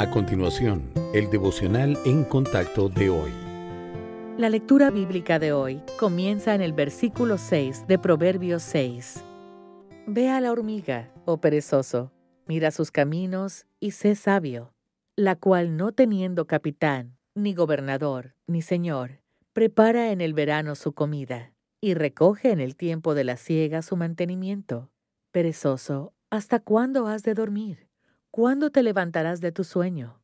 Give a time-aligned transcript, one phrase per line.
[0.00, 3.30] A continuación, el devocional en contacto de hoy.
[4.38, 9.22] La lectura bíblica de hoy comienza en el versículo 6 de Proverbios 6.
[10.06, 12.12] Ve a la hormiga, oh perezoso,
[12.46, 14.72] mira sus caminos y sé sabio,
[15.16, 19.20] la cual no teniendo capitán, ni gobernador, ni señor,
[19.52, 23.96] prepara en el verano su comida y recoge en el tiempo de la siega su
[23.96, 24.88] mantenimiento.
[25.30, 27.89] Perezoso, ¿hasta cuándo has de dormir?
[28.32, 30.22] ¿Cuándo te levantarás de tu sueño?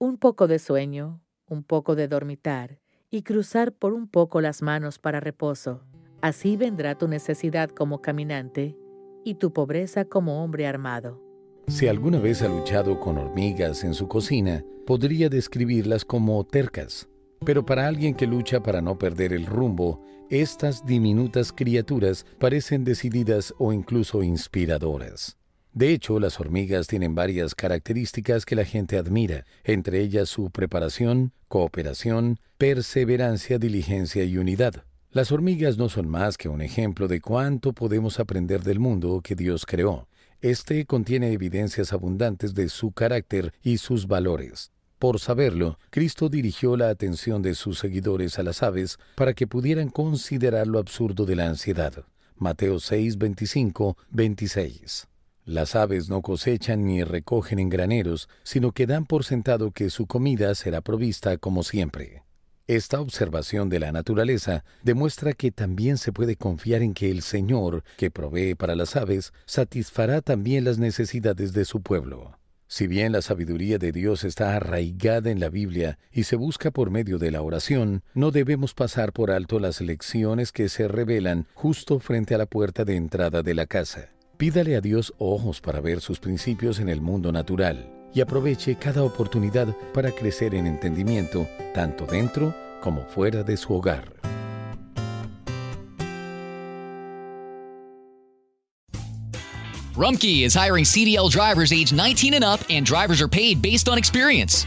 [0.00, 2.80] Un poco de sueño, un poco de dormitar
[3.12, 5.84] y cruzar por un poco las manos para reposo.
[6.20, 8.76] Así vendrá tu necesidad como caminante
[9.24, 11.22] y tu pobreza como hombre armado.
[11.68, 17.08] Si alguna vez ha luchado con hormigas en su cocina, podría describirlas como tercas.
[17.46, 23.54] Pero para alguien que lucha para no perder el rumbo, estas diminutas criaturas parecen decididas
[23.58, 25.38] o incluso inspiradoras.
[25.74, 31.32] De hecho, las hormigas tienen varias características que la gente admira, entre ellas su preparación,
[31.48, 34.84] cooperación, perseverancia, diligencia y unidad.
[35.10, 39.34] Las hormigas no son más que un ejemplo de cuánto podemos aprender del mundo que
[39.34, 40.06] Dios creó.
[40.40, 44.70] Este contiene evidencias abundantes de su carácter y sus valores.
[45.00, 49.88] Por saberlo, Cristo dirigió la atención de sus seguidores a las aves para que pudieran
[49.88, 52.04] considerar lo absurdo de la ansiedad.
[52.36, 55.08] Mateo 6, 25, 26.
[55.44, 60.06] Las aves no cosechan ni recogen en graneros, sino que dan por sentado que su
[60.06, 62.22] comida será provista como siempre.
[62.66, 67.84] Esta observación de la naturaleza demuestra que también se puede confiar en que el Señor,
[67.98, 72.38] que provee para las aves, satisfará también las necesidades de su pueblo.
[72.66, 76.90] Si bien la sabiduría de Dios está arraigada en la Biblia y se busca por
[76.90, 82.00] medio de la oración, no debemos pasar por alto las lecciones que se revelan justo
[82.00, 84.13] frente a la puerta de entrada de la casa.
[84.36, 89.04] Pídale a Dios ojos para ver sus principios en el mundo natural y aproveche cada
[89.04, 92.52] oportunidad para crecer en entendimiento, tanto dentro
[92.82, 94.12] como fuera de su hogar.
[99.94, 103.96] Rumkey is hiring CDL drivers age 19 and up, and drivers are paid based on
[103.96, 104.66] experience.